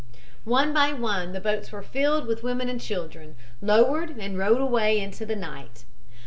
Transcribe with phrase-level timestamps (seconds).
[0.49, 4.99] "One by one, the boats were filled with women and children, lowered and rowed away
[4.99, 5.85] into the night.